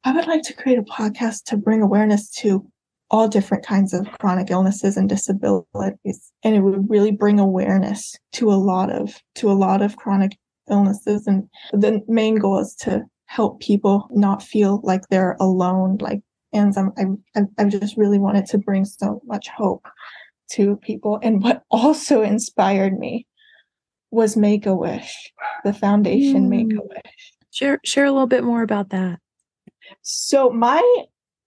I 0.04 0.14
would 0.14 0.28
like 0.28 0.44
to 0.44 0.54
create 0.54 0.80
a 0.80 0.84
podcast 0.84 1.44
to 1.46 1.58
bring 1.58 1.82
awareness 1.82 2.30
to 2.38 2.66
all 3.10 3.28
different 3.28 3.66
kinds 3.66 3.94
of 3.94 4.08
chronic 4.20 4.52
illnesses 4.52 4.98
and 4.98 5.08
disabilities. 5.08 6.32
And 6.44 6.56
it 6.56 6.62
would 6.62 6.90
really 6.90 7.12
bring 7.12 7.40
awareness 7.40 8.16
to 8.34 8.52
a 8.52 8.56
lot 8.56 8.90
of, 8.90 9.22
to 9.36 9.50
a 9.50 9.54
lot 9.54 9.82
of 9.82 9.98
chronic 9.98 10.38
illnesses. 10.70 11.28
And 11.28 11.50
the 11.72 12.02
main 12.08 12.36
goal 12.36 12.60
is 12.60 12.76
to 12.82 13.04
help 13.26 13.60
people 13.60 14.08
not 14.12 14.44
feel 14.44 14.82
like 14.84 15.02
they're 15.10 15.36
alone. 15.40 15.98
Like, 16.00 16.22
and 16.54 16.74
I'm, 16.78 17.24
I, 17.36 17.42
I 17.58 17.66
just 17.66 17.98
really 17.98 18.20
wanted 18.20 18.46
to 18.48 18.58
bring 18.58 18.86
so 18.86 19.22
much 19.26 19.50
hope 19.50 19.86
to 20.52 20.78
people. 20.78 21.20
And 21.22 21.44
what 21.44 21.64
also 21.70 22.22
inspired 22.22 22.98
me 22.98 23.28
was 24.12 24.38
Make 24.38 24.66
a 24.66 24.76
Wish, 24.76 25.32
the 25.64 25.74
foundation 25.74 26.46
mm. 26.46 26.50
Make 26.50 26.74
a 26.74 26.82
Wish. 26.82 27.34
Share, 27.52 27.80
share 27.84 28.06
a 28.06 28.12
little 28.12 28.28
bit 28.28 28.44
more 28.44 28.62
about 28.62 28.90
that. 28.90 29.20
So 30.02 30.50
my 30.50 30.82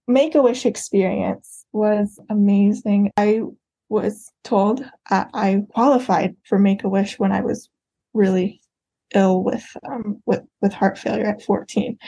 Make 0.06 0.34
a 0.34 0.42
Wish 0.42 0.66
experience 0.66 1.64
was 1.72 2.18
amazing. 2.28 3.12
I 3.16 3.42
was 3.88 4.32
told 4.44 4.84
I, 5.08 5.26
I 5.34 5.62
qualified 5.72 6.36
for 6.44 6.58
Make 6.58 6.84
a 6.84 6.88
Wish 6.88 7.18
when 7.18 7.32
I 7.32 7.40
was 7.42 7.68
really 8.12 8.60
ill 9.14 9.42
with 9.42 9.64
um, 9.88 10.22
with 10.26 10.42
with 10.60 10.72
heart 10.72 10.98
failure 10.98 11.26
at 11.26 11.42
14 11.42 11.98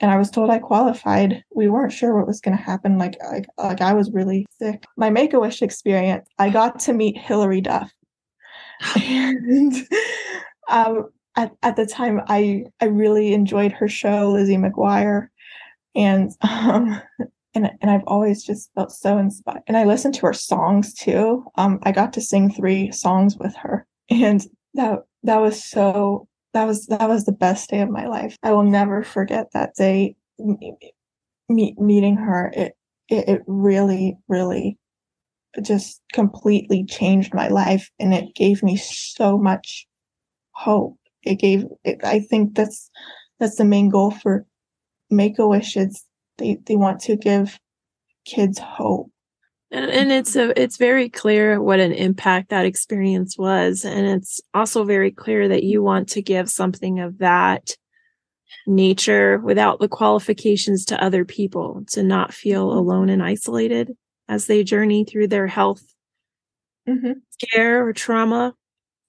and 0.00 0.10
I 0.10 0.18
was 0.18 0.30
told 0.30 0.50
I 0.50 0.58
qualified. 0.58 1.42
We 1.54 1.68
weren't 1.68 1.92
sure 1.92 2.16
what 2.16 2.26
was 2.26 2.40
going 2.40 2.56
to 2.56 2.62
happen. 2.62 2.98
Like, 2.98 3.16
like, 3.30 3.46
like 3.56 3.80
I 3.80 3.92
was 3.94 4.10
really 4.10 4.46
sick. 4.58 4.84
My 4.96 5.10
Make 5.10 5.32
a 5.32 5.40
Wish 5.40 5.62
experience, 5.62 6.28
I 6.38 6.50
got 6.50 6.78
to 6.80 6.92
meet 6.92 7.18
Hilary 7.18 7.60
Duff, 7.60 7.90
and 9.02 9.74
um, 10.68 11.08
at 11.36 11.52
at 11.62 11.76
the 11.76 11.86
time, 11.86 12.20
I 12.28 12.64
I 12.80 12.86
really 12.86 13.32
enjoyed 13.32 13.72
her 13.72 13.88
show, 13.88 14.30
Lizzie 14.30 14.56
McGuire, 14.56 15.28
and 15.94 16.30
um, 16.42 17.00
and 17.54 17.70
and 17.80 17.90
I've 17.90 18.04
always 18.06 18.44
just 18.44 18.70
felt 18.74 18.92
so 18.92 19.18
inspired. 19.18 19.62
And 19.66 19.76
I 19.76 19.84
listened 19.84 20.14
to 20.16 20.26
her 20.26 20.32
songs 20.32 20.92
too. 20.94 21.44
Um, 21.56 21.78
I 21.82 21.92
got 21.92 22.12
to 22.14 22.20
sing 22.20 22.50
three 22.50 22.92
songs 22.92 23.36
with 23.36 23.54
her, 23.56 23.86
and 24.10 24.46
that 24.74 25.00
that 25.22 25.40
was 25.40 25.62
so 25.62 26.28
that 26.56 26.66
was 26.66 26.86
that 26.86 27.06
was 27.06 27.24
the 27.24 27.32
best 27.32 27.68
day 27.68 27.82
of 27.82 27.90
my 27.90 28.06
life. 28.06 28.38
I 28.42 28.52
will 28.52 28.62
never 28.62 29.02
forget 29.02 29.48
that 29.52 29.74
day. 29.74 30.16
Meet, 31.48 31.78
meeting 31.78 32.16
her, 32.16 32.50
it, 32.56 32.72
it 33.10 33.28
it 33.28 33.42
really 33.46 34.16
really 34.26 34.78
just 35.62 36.00
completely 36.14 36.84
changed 36.86 37.34
my 37.34 37.48
life, 37.48 37.90
and 38.00 38.14
it 38.14 38.34
gave 38.34 38.62
me 38.62 38.78
so 38.78 39.36
much 39.36 39.86
hope. 40.52 40.96
It 41.22 41.34
gave. 41.34 41.66
It, 41.84 42.00
I 42.02 42.20
think 42.20 42.54
that's 42.54 42.90
that's 43.38 43.56
the 43.56 43.66
main 43.66 43.90
goal 43.90 44.10
for 44.10 44.46
Make 45.10 45.38
a 45.38 45.46
Wish 45.46 45.76
is 45.76 46.04
they, 46.38 46.56
they 46.64 46.76
want 46.76 47.00
to 47.02 47.16
give 47.16 47.60
kids 48.24 48.58
hope. 48.58 49.10
And, 49.76 49.90
and 49.90 50.10
it's 50.10 50.34
a 50.36 50.58
it's 50.60 50.78
very 50.78 51.10
clear 51.10 51.60
what 51.60 51.80
an 51.80 51.92
impact 51.92 52.48
that 52.48 52.64
experience 52.64 53.36
was. 53.36 53.84
And 53.84 54.06
it's 54.06 54.40
also 54.54 54.84
very 54.84 55.10
clear 55.10 55.48
that 55.48 55.64
you 55.64 55.82
want 55.82 56.08
to 56.10 56.22
give 56.22 56.48
something 56.48 57.00
of 57.00 57.18
that 57.18 57.76
nature 58.66 59.38
without 59.38 59.78
the 59.78 59.88
qualifications 59.88 60.86
to 60.86 61.04
other 61.04 61.26
people 61.26 61.84
to 61.88 62.02
not 62.02 62.32
feel 62.32 62.68
mm-hmm. 62.68 62.78
alone 62.78 63.10
and 63.10 63.22
isolated 63.22 63.94
as 64.28 64.46
they 64.46 64.64
journey 64.64 65.04
through 65.04 65.28
their 65.28 65.46
health 65.46 65.82
mm-hmm. 66.88 67.12
care 67.52 67.86
or 67.86 67.92
trauma. 67.92 68.54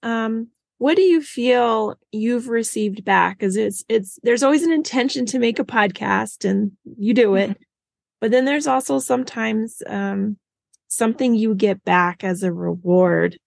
Um, 0.02 0.48
what 0.76 0.96
do 0.96 1.02
you 1.02 1.22
feel 1.22 1.98
you've 2.12 2.48
received 2.48 3.06
back 3.06 3.38
because 3.38 3.56
it's 3.56 3.84
it's 3.88 4.18
there's 4.22 4.42
always 4.42 4.64
an 4.64 4.72
intention 4.72 5.24
to 5.24 5.38
make 5.38 5.58
a 5.58 5.64
podcast 5.64 6.48
and 6.48 6.72
you 6.98 7.14
do 7.14 7.34
it 7.36 7.50
mm-hmm. 7.50 7.62
but 8.20 8.30
then 8.30 8.44
there's 8.44 8.68
also 8.68 9.00
sometimes 9.00 9.82
um, 9.88 10.36
something 10.88 11.34
you 11.34 11.54
get 11.54 11.84
back 11.84 12.24
as 12.24 12.42
a 12.42 12.52
reward 12.52 13.38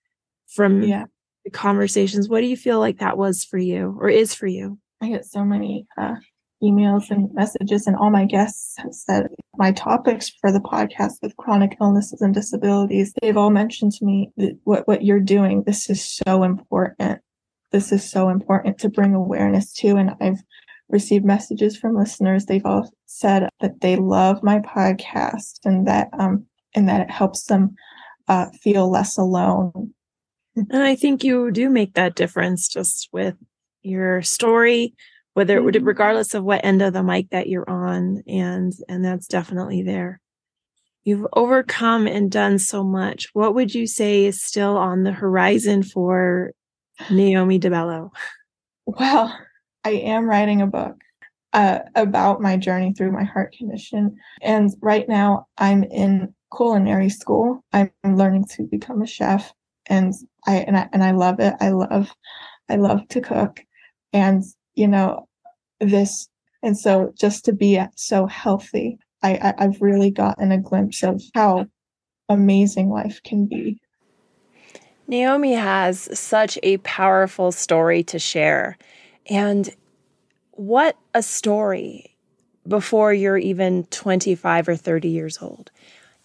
from 0.48 0.84
yeah. 0.84 1.06
the 1.44 1.52
conversations. 1.52 2.30
What 2.30 2.42
do 2.42 2.48
you 2.48 2.58
feel 2.58 2.80
like 2.80 3.00
that 3.00 3.18
was 3.18 3.44
for 3.44 3.58
you 3.58 3.98
or 4.00 4.10
is 4.10 4.34
for 4.34 4.48
you? 4.48 4.80
I 5.02 5.10
get 5.10 5.26
so 5.26 5.44
many 5.44 5.88
uh, 5.98 6.16
emails 6.64 7.10
and 7.10 7.34
messages 7.34 7.88
and 7.88 7.96
all 7.96 8.12
my 8.12 8.26
guests 8.26 8.76
have 8.78 8.94
said 8.94 9.28
my 9.58 9.72
topics 9.72 10.30
for 10.30 10.52
the 10.52 10.60
podcast 10.60 11.14
with 11.22 11.36
chronic 11.38 11.76
illnesses 11.82 12.22
and 12.22 12.34
disabilities. 12.34 13.14
They've 13.22 13.38
all 13.38 13.50
mentioned 13.50 13.94
to 13.94 14.06
me 14.06 14.32
that 14.38 14.60
what, 14.64 14.88
what 14.88 15.04
you're 15.04 15.20
doing 15.20 15.64
this 15.66 15.90
is 15.90 16.04
so 16.04 16.44
important. 16.44 17.22
This 17.72 17.92
is 17.92 18.10
so 18.10 18.30
important 18.30 18.78
to 18.80 18.90
bring 18.90 19.16
awareness 19.16 19.74
to 19.76 19.96
and 19.96 20.12
i've 20.20 20.44
received 20.90 21.24
messages 21.24 21.78
from 21.78 21.96
listeners. 21.96 22.46
They've 22.46 22.66
all 22.66 22.92
said 23.06 23.48
that 23.62 23.80
they 23.80 23.96
love 23.96 24.44
my 24.44 24.60
podcast 24.60 25.60
and 25.64 25.88
that 25.88 26.10
um 26.12 26.46
and 26.76 26.88
that 26.88 27.02
it 27.02 27.12
helps 27.12 27.44
them 27.46 27.76
uh, 28.28 28.48
feel 28.62 28.90
less 28.90 29.18
alone. 29.18 29.94
And 30.56 30.84
i 30.84 30.96
think 30.96 31.24
you 31.24 31.50
do 31.52 31.70
make 31.70 31.94
that 31.94 32.16
difference 32.16 32.68
just 32.68 33.08
with 33.14 33.36
your 33.84 34.22
story 34.22 34.94
whether 35.34 35.62
mm-hmm. 35.62 35.84
regardless 35.84 36.34
of 36.34 36.44
what 36.44 36.64
end 36.64 36.82
of 36.82 36.94
the 36.94 37.04
mic 37.04 37.30
that 37.30 37.48
you're 37.48 37.70
on 37.70 38.24
and 38.28 38.74
and 38.88 39.04
that's 39.04 39.28
definitely 39.28 39.82
there. 39.84 40.20
You've 41.04 41.26
overcome 41.34 42.06
and 42.06 42.30
done 42.30 42.60
so 42.60 42.84
much. 42.84 43.30
What 43.34 43.56
would 43.56 43.74
you 43.74 43.88
say 43.88 44.26
is 44.26 44.44
still 44.44 44.78
on 44.78 45.04
the 45.04 45.12
horizon 45.12 45.82
for 45.82 46.52
naomi 47.10 47.60
DiBello? 47.60 48.12
Well 48.86 49.38
i 49.84 49.92
am 49.92 50.30
writing 50.30 50.62
a 50.62 50.68
book 50.68 50.96
uh, 51.54 51.80
about 51.96 52.40
my 52.40 52.56
journey 52.56 52.94
through 52.94 53.12
my 53.12 53.24
heart 53.24 53.54
condition. 53.54 54.18
And 54.42 54.70
right 54.82 55.08
now 55.08 55.48
i'm 55.58 55.84
in 55.84 56.34
culinary 56.56 57.10
school 57.10 57.64
i'm 57.74 57.92
learning 58.04 58.46
to 58.46 58.64
become 58.64 59.02
a 59.02 59.08
chef 59.08 59.54
and 59.88 60.14
i 60.46 60.58
and 60.58 60.78
i, 60.78 60.90
and 60.94 61.04
I 61.04 61.12
love 61.12 61.40
it 61.40 61.54
i 61.60 61.70
love 61.70 62.12
i 62.70 62.76
love 62.76 63.08
to 63.10 63.22
cook 63.22 63.62
and 64.14 64.44
you 64.76 64.88
know, 64.88 65.28
this. 65.80 66.28
And 66.64 66.78
so 66.78 67.14
just 67.20 67.46
to 67.46 67.54
be 67.54 67.82
so 67.96 68.28
healthy, 68.28 68.98
I, 69.24 69.36
I, 69.36 69.54
I've 69.66 69.82
really 69.82 70.12
gotten 70.12 70.52
a 70.52 70.60
glimpse 70.60 71.04
of 71.04 71.22
how 71.34 71.68
amazing 72.30 72.90
life 72.90 73.22
can 73.24 73.46
be. 73.46 73.80
Naomi 75.08 75.54
has 75.54 76.18
such 76.18 76.58
a 76.64 76.78
powerful 76.78 77.52
story 77.52 78.04
to 78.04 78.20
share. 78.20 78.78
And 79.28 79.70
what 80.52 80.98
a 81.14 81.24
story 81.24 82.16
before 82.68 83.14
you're 83.14 83.38
even 83.38 83.86
25 83.86 84.70
or 84.70 84.76
30 84.76 85.10
years 85.10 85.40
old. 85.42 85.72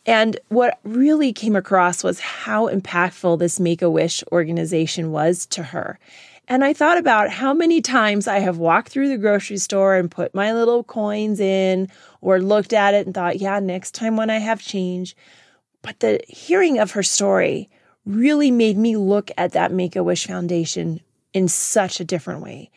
And 0.07 0.39
what 0.49 0.79
really 0.85 1.33
came 1.33 1.57
across 1.57 2.05
was 2.05 2.21
how 2.21 2.69
impactful 2.69 3.39
this 3.41 3.59
Make 3.59 3.83
a 3.83 3.91
Wish 3.91 4.23
organization 4.31 5.11
was 5.11 5.47
to 5.47 5.65
her. 5.65 5.99
And 6.49 6.65
I 6.65 6.73
thought 6.73 6.97
about 6.97 7.29
how 7.29 7.53
many 7.53 7.81
times 7.81 8.29
I 8.29 8.39
have 8.39 8.59
walked 8.59 8.91
through 8.91 9.09
the 9.09 9.19
grocery 9.19 9.57
store 9.57 9.97
and 9.97 10.09
put 10.09 10.33
my 10.33 10.53
little 10.53 10.85
coins 10.85 11.41
in 11.41 11.89
or 12.21 12.41
looked 12.41 12.73
at 12.73 12.95
it 12.95 13.05
and 13.05 13.13
thought, 13.13 13.41
yeah, 13.41 13.59
next 13.59 13.95
time 13.95 14.17
when 14.17 14.31
I 14.31 14.39
have 14.39 14.61
change. 14.63 15.17
But 15.83 15.99
the 15.99 16.21
hearing 16.29 16.79
of 16.79 16.93
her 16.93 17.03
story 17.03 17.69
really 18.05 18.53
made 18.53 18.79
me 18.79 18.97
look 18.97 19.33
at 19.37 19.53
that 19.53 19.73
Make 19.73 19.97
a 19.97 20.05
Wish 20.05 20.29
Foundation 20.29 21.01
in 21.33 21.49
such 21.49 21.99
a 21.99 22.05
different 22.05 22.43
way. 22.43 22.71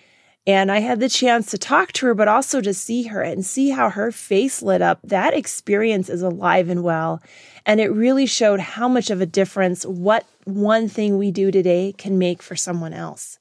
And 0.49 0.71
I 0.71 0.79
had 0.79 0.99
the 0.99 1.09
chance 1.09 1.51
to 1.51 1.59
talk 1.59 1.91
to 1.91 2.07
her, 2.07 2.15
but 2.15 2.27
also 2.27 2.59
to 2.59 2.73
see 2.73 3.03
her 3.03 3.21
and 3.21 3.45
see 3.45 3.69
how 3.69 3.91
her 3.91 4.11
face 4.11 4.63
lit 4.63 4.81
up. 4.81 4.97
That 5.03 5.35
experience 5.35 6.09
is 6.09 6.23
alive 6.23 6.69
and 6.69 6.81
well. 6.81 7.21
And 7.67 7.79
it 7.79 7.91
really 7.91 8.25
showed 8.25 8.59
how 8.59 8.87
much 8.87 9.11
of 9.11 9.21
a 9.21 9.27
difference 9.27 9.85
what 9.85 10.25
one 10.45 10.89
thing 10.89 11.19
we 11.19 11.29
do 11.29 11.51
today 11.51 11.93
can 11.99 12.17
make 12.17 12.41
for 12.41 12.55
someone 12.55 12.93
else. 12.93 13.37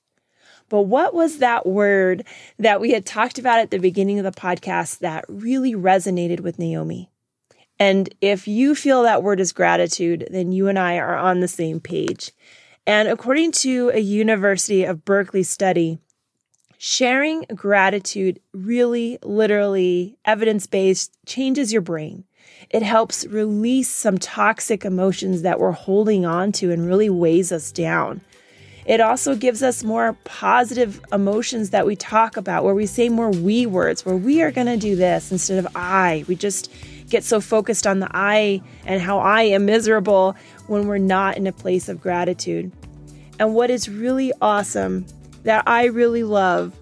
But 0.69 0.83
what 0.83 1.15
was 1.15 1.39
that 1.39 1.65
word 1.65 2.27
that 2.59 2.79
we 2.79 2.91
had 2.91 3.07
talked 3.07 3.39
about 3.39 3.61
at 3.61 3.71
the 3.71 3.79
beginning 3.79 4.19
of 4.19 4.25
the 4.27 4.41
podcast 4.41 4.99
that 4.99 5.25
really 5.29 5.73
resonated 5.73 6.41
with 6.41 6.59
Naomi? 6.59 7.11
And 7.79 8.15
if 8.21 8.47
you 8.47 8.75
feel 8.75 9.05
that 9.05 9.23
word 9.23 9.41
is 9.41 9.53
gratitude, 9.53 10.29
then 10.31 10.53
you 10.53 10.69
and 10.69 10.79
I 10.79 10.99
are 10.99 11.17
on 11.17 11.41
the 11.41 11.49
same 11.49 11.81
page. 11.81 12.33
And 12.87 13.09
according 13.09 13.53
to 13.53 13.93
a 13.95 13.99
University 13.99 14.85
of 14.85 15.07
Berkeley 15.07 15.43
study, 15.43 16.01
sharing 16.79 17.45
gratitude 17.55 18.41
really, 18.53 19.19
literally, 19.23 20.17
evidence 20.25 20.67
based 20.67 21.19
changes 21.27 21.73
your 21.73 21.83
brain. 21.83 22.25
It 22.71 22.83
helps 22.83 23.27
release 23.27 23.91
some 23.91 24.19
toxic 24.19 24.85
emotions 24.85 25.43
that 25.43 25.59
we're 25.59 25.73
holding 25.73 26.25
on 26.25 26.53
to 26.53 26.71
and 26.71 26.87
really 26.87 27.11
weighs 27.11 27.51
us 27.51 27.73
down. 27.73 28.21
It 28.87 29.01
also 29.01 29.35
gives 29.35 29.63
us 29.63 29.85
more 29.85 30.17
positive 30.25 31.01
emotions 31.13 31.71
that 31.71 31.85
we 31.85 31.95
talk 31.95 32.39
about, 32.39 32.65
where 32.65 32.75
we 32.75 32.87
say 32.87 33.11
more 33.11 33.31
we 33.31 33.67
words, 33.67 34.07
where 34.07 34.17
we 34.17 34.41
are 34.41 34.51
going 34.51 34.67
to 34.67 34.79
do 34.79 34.97
this 34.97 35.31
instead 35.31 35.59
of 35.59 35.69
I. 35.75 36.25
We 36.27 36.37
just 36.37 36.73
get 37.11 37.25
so 37.25 37.41
focused 37.41 37.87
on 37.87 38.01
the 38.01 38.09
I 38.13 38.63
and 38.87 39.03
how 39.03 39.19
I 39.19 39.43
am 39.43 39.67
miserable 39.67 40.37
when 40.69 40.87
we're 40.87 40.99
not 40.99 41.37
in 41.37 41.47
a 41.47 41.53
place 41.53 41.89
of 41.89 42.01
gratitude. 42.01 42.73
And 43.39 43.55
what 43.55 43.71
is 43.71 43.89
really 43.89 44.33
awesome 44.41 45.07
that 45.49 45.65
I 45.67 45.87
really 45.87 46.25
love 46.25 46.75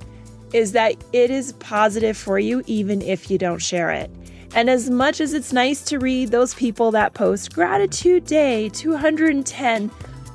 is 0.52 0.72
that 0.72 0.96
it 1.12 1.30
is 1.30 1.52
positive 1.52 2.16
for 2.16 2.40
you 2.40 2.64
even 2.66 3.00
if 3.00 3.30
you 3.30 3.38
don't 3.38 3.60
share 3.62 3.92
it. 3.92 4.10
And 4.56 4.68
as 4.68 4.90
much 4.90 5.20
as 5.20 5.34
it's 5.34 5.52
nice 5.52 5.84
to 5.84 6.00
read 6.00 6.32
those 6.32 6.52
people 6.52 6.90
that 6.90 7.14
post 7.14 7.54
gratitude 7.54 8.24
day 8.24 8.68
210, 8.70 9.88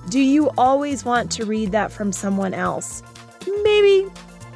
do 0.08 0.20
you 0.22 0.50
always 0.58 1.04
want 1.04 1.30
to 1.32 1.46
read 1.46 1.74
that 1.74 1.92
from 1.92 2.14
someone 2.14 2.54
else? 2.54 3.04
Maybe, 3.64 4.10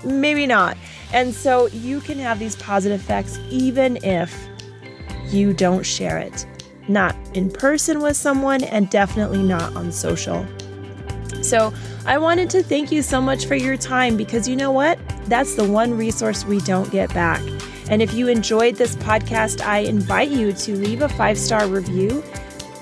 maybe 0.05 0.48
not. 0.48 0.77
And 1.12 1.34
so 1.34 1.67
you 1.67 2.00
can 2.00 2.17
have 2.20 2.39
these 2.39 2.55
positive 2.55 3.01
effects 3.01 3.38
even 3.50 3.98
if 4.05 4.34
you 5.27 5.51
don't 5.51 5.86
share 5.86 6.17
it. 6.17 6.46
Not 6.88 7.13
in 7.34 7.51
person 7.51 8.01
with 8.01 8.15
someone, 8.15 8.63
and 8.63 8.89
definitely 8.89 9.44
not 9.44 9.75
on 9.75 9.91
social. 9.91 10.48
So, 11.44 11.74
I 12.05 12.20
wanted 12.20 12.51
to 12.51 12.62
thank 12.62 12.91
you 12.91 13.01
so 13.01 13.20
much 13.20 13.48
for 13.48 13.55
your 13.55 13.77
time 13.77 14.15
because 14.15 14.48
you 14.48 14.55
know 14.55 14.72
what? 14.72 15.00
That's 15.25 15.55
the 15.55 15.63
one 15.63 15.98
resource 15.98 16.46
we 16.46 16.60
don't 16.62 16.91
get 16.91 17.12
back. 17.13 17.41
And 17.89 18.01
if 18.01 18.13
you 18.13 18.27
enjoyed 18.27 18.75
this 18.75 18.96
podcast, 18.96 19.65
I 19.65 19.79
invite 19.79 20.29
you 20.29 20.53
to 20.53 20.75
leave 20.75 21.01
a 21.01 21.10
five 21.10 21.38
star 21.38 21.67
review 21.67 22.24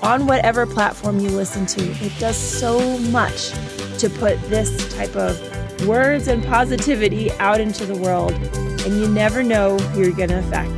on 0.02 0.26
whatever 0.26 0.66
platform 0.66 1.20
you 1.20 1.30
listen 1.30 1.64
to. 1.66 1.82
It 2.04 2.12
does 2.18 2.36
so 2.36 2.98
much 2.98 3.50
to 3.98 4.10
put 4.10 4.40
this 4.50 4.94
type 4.94 5.16
of 5.16 5.40
words 5.86 6.28
and 6.28 6.44
positivity 6.44 7.30
out 7.32 7.60
into 7.60 7.86
the 7.86 7.96
world, 7.96 8.32
and 8.32 9.00
you 9.00 9.08
never 9.08 9.42
know 9.42 9.78
who 9.78 10.02
you're 10.02 10.12
going 10.12 10.28
to 10.28 10.38
affect. 10.38 10.70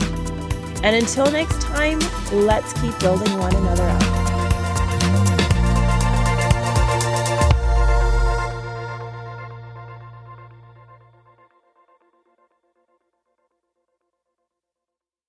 And 0.85 0.95
until 0.95 1.31
next 1.31 1.61
time, 1.63 1.99
let's 2.33 2.73
keep 2.81 2.97
building 3.01 3.37
one 3.39 3.55
another 3.57 3.89
up. 3.89 4.25